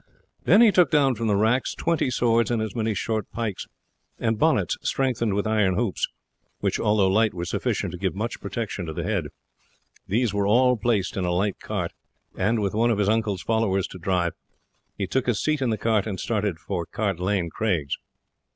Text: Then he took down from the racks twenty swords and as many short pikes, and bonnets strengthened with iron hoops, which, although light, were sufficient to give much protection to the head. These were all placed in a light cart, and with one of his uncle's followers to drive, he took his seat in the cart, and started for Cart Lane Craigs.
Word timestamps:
Then 0.45 0.61
he 0.61 0.71
took 0.71 0.89
down 0.89 1.13
from 1.13 1.27
the 1.27 1.35
racks 1.35 1.75
twenty 1.75 2.09
swords 2.09 2.49
and 2.49 2.59
as 2.59 2.75
many 2.75 2.95
short 2.95 3.29
pikes, 3.31 3.67
and 4.17 4.39
bonnets 4.39 4.75
strengthened 4.81 5.35
with 5.35 5.45
iron 5.45 5.75
hoops, 5.75 6.07
which, 6.59 6.79
although 6.79 7.07
light, 7.07 7.35
were 7.35 7.45
sufficient 7.45 7.91
to 7.91 7.99
give 7.99 8.15
much 8.15 8.41
protection 8.41 8.87
to 8.87 8.93
the 8.93 9.03
head. 9.03 9.27
These 10.07 10.33
were 10.33 10.47
all 10.47 10.75
placed 10.75 11.17
in 11.17 11.23
a 11.23 11.31
light 11.31 11.59
cart, 11.59 11.93
and 12.35 12.63
with 12.63 12.73
one 12.73 12.89
of 12.89 12.97
his 12.97 13.09
uncle's 13.09 13.43
followers 13.43 13.85
to 13.89 13.99
drive, 13.99 14.33
he 14.97 15.05
took 15.05 15.27
his 15.27 15.39
seat 15.39 15.61
in 15.61 15.69
the 15.69 15.77
cart, 15.77 16.07
and 16.07 16.19
started 16.19 16.57
for 16.57 16.87
Cart 16.87 17.19
Lane 17.19 17.51
Craigs. 17.51 17.95